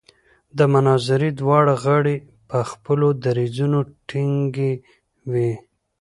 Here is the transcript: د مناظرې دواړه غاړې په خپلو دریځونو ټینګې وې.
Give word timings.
د 0.57 0.59
مناظرې 0.73 1.29
دواړه 1.39 1.73
غاړې 1.83 2.15
په 2.49 2.59
خپلو 2.69 3.07
دریځونو 3.23 3.79
ټینګې 4.07 4.73
وې. 5.31 5.51